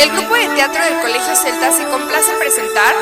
[0.00, 2.94] El grupo de teatro del Colegio Celta se complace en presentar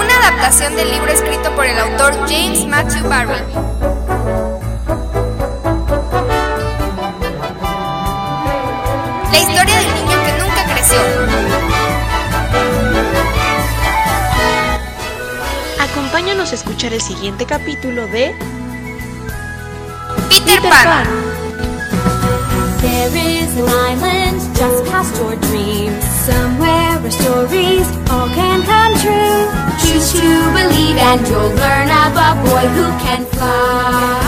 [0.00, 3.42] una adaptación del libro escrito por el autor James Matthew Barry.
[9.30, 11.00] La historia del niño que nunca creció.
[15.80, 18.34] Acompáñanos a escuchar el siguiente capítulo de
[20.30, 21.45] Peter Pan.
[23.06, 26.02] There is an island just past your dreams.
[26.26, 29.46] Somewhere where stories all can come true.
[29.78, 34.26] Choose to believe and you'll learn of a boy who can fly.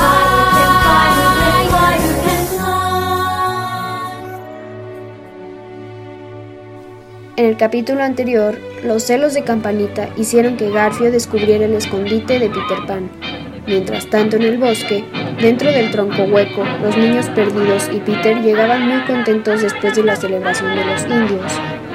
[7.36, 12.48] En el capítulo anterior, los celos de Campanita hicieron que Garfio descubriera el escondite de
[12.48, 13.10] Peter Pan.
[13.66, 15.04] Mientras tanto, en el bosque,
[15.40, 20.16] dentro del tronco hueco, los niños perdidos y Peter llegaban muy contentos después de la
[20.16, 21.52] celebración de los indios.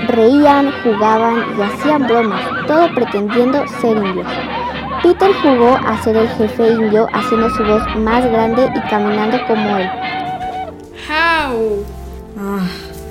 [0.08, 4.28] Reían, jugaban y hacían bromas, todo pretendiendo ser indios.
[5.02, 9.78] Peter jugó a ser el jefe indio haciendo su voz más grande y caminando como
[9.78, 9.90] él.
[11.09, 11.86] How.
[12.40, 12.66] Ah,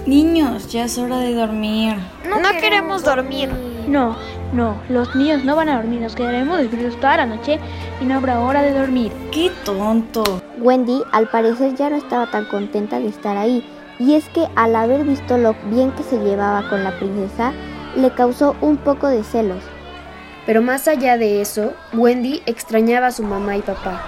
[0.06, 1.96] niños, ya es hora de dormir.
[2.24, 3.50] No, queremos dormir.
[3.86, 4.16] No,
[4.52, 7.58] no, los niños no van a dormir, nos quedaremos despiertos toda la noche
[8.00, 9.10] y no habrá hora de dormir.
[9.30, 10.42] ¡Qué tonto!
[10.58, 13.66] Wendy al parecer ya no estaba tan contenta de estar ahí,
[13.98, 17.52] y es que al haber visto lo bien que se llevaba con la princesa,
[17.96, 19.62] le causó un poco de celos.
[20.44, 24.02] Pero más allá de eso, Wendy extrañaba a su mamá y papá.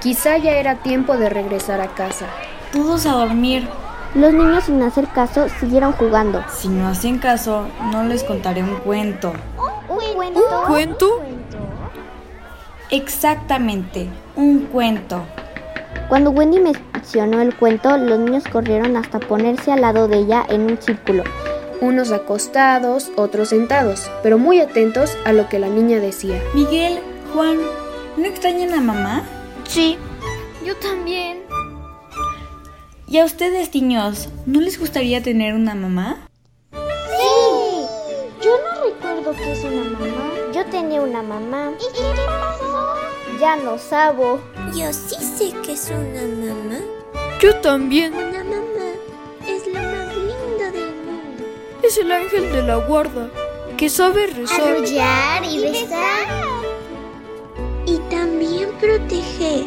[0.00, 2.26] Quizá ya era tiempo de regresar a casa.
[2.72, 3.66] Todos a dormir.
[4.14, 6.42] Los niños sin hacer caso siguieron jugando.
[6.50, 9.32] Si no hacen caso, no les contaré un cuento.
[10.34, 11.18] ¿Un cuento?
[11.18, 11.60] ¿Un cuento?
[12.90, 15.22] Exactamente, un cuento.
[16.08, 20.62] Cuando Wendy mencionó el cuento, los niños corrieron hasta ponerse al lado de ella en
[20.62, 21.24] un círculo.
[21.80, 26.42] Unos acostados, otros sentados, pero muy atentos a lo que la niña decía.
[26.54, 27.00] Miguel,
[27.34, 27.58] Juan,
[28.16, 29.22] ¿no extrañan a mamá?
[29.64, 29.98] Sí.
[30.64, 31.42] Yo también.
[33.06, 36.26] ¿Y a ustedes, niños, no les gustaría tener una mamá?
[36.72, 37.86] ¡Sí!
[38.42, 39.97] Yo no recuerdo que es una mamá.
[40.52, 41.72] Yo tenía una mamá.
[41.78, 42.94] ¿Y qué pasó?
[43.40, 44.40] Ya no sabo.
[44.74, 46.80] Yo sí sé que es una mamá.
[47.40, 48.14] Yo también.
[48.14, 48.88] Una mamá
[49.46, 51.44] es lo más lindo del mundo.
[51.82, 53.30] Es el ángel de la guarda
[53.76, 54.76] que sabe rezar.
[54.76, 56.26] Arrullar y besar.
[57.86, 59.66] Y también proteger.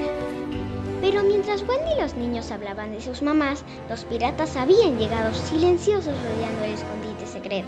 [1.01, 6.13] Pero mientras Wendy y los niños hablaban de sus mamás, los piratas habían llegado silenciosos
[6.13, 7.67] rodeando el escondite secreto.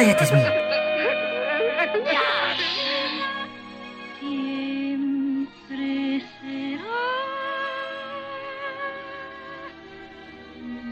[0.00, 0.48] Cállate, Smee.
[4.18, 6.96] Siempre será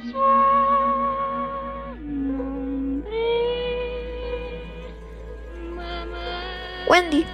[0.03, 0.19] su
[2.05, 3.25] nombre,
[5.75, 6.29] mamá.
[6.91, 7.25] Wendy.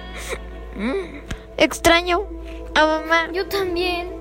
[1.57, 2.25] Extraño
[2.73, 3.27] a mamá.
[3.33, 4.13] Yo también.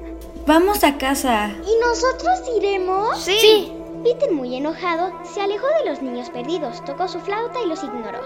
[0.45, 1.53] Vamos a casa.
[1.65, 3.23] ¿Y nosotros iremos?
[3.23, 3.73] Sí.
[4.05, 8.21] Peter, muy enojado, se alejó de los niños perdidos, tocó su flauta y los ignoró.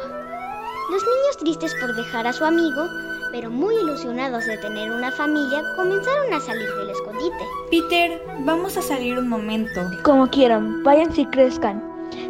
[0.90, 2.82] Los niños tristes por dejar a su amigo,
[3.30, 7.44] pero muy ilusionados de tener una familia, comenzaron a salir del escondite.
[7.70, 9.80] Peter, vamos a salir un momento.
[10.02, 11.80] Como quieran, vayan si crezcan.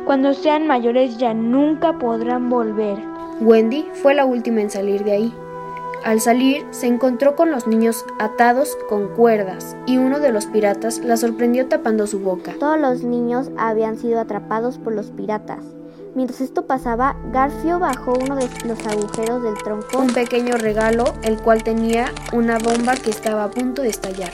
[0.04, 2.98] Cuando sean mayores ya nunca podrán volver.
[3.40, 5.34] Wendy fue la última en salir de ahí.
[6.04, 11.00] Al salir, se encontró con los niños atados con cuerdas y uno de los piratas
[11.00, 12.54] la sorprendió tapando su boca.
[12.58, 15.64] Todos los niños habían sido atrapados por los piratas.
[16.14, 19.98] Mientras esto pasaba, Garfio bajó uno de los agujeros del tronco.
[19.98, 24.30] Un pequeño regalo, el cual tenía una bomba que estaba a punto de estallar.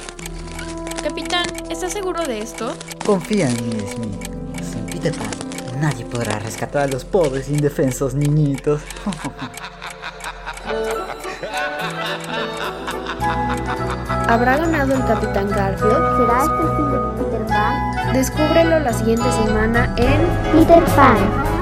[1.02, 2.72] Capitán, ¿estás seguro de esto?
[3.04, 4.30] Confía en mí, Smith.
[4.62, 8.80] Sin Peter Pan, nadie podrá rescatar a los pobres indefensos niñitos.
[14.28, 16.16] ¿Habrá ganado el Capitán Garfield?
[16.16, 18.12] ¿Será este el fin de Peter Pan?
[18.12, 20.20] Descúbrelo la siguiente semana en
[20.52, 21.53] Peter Pan.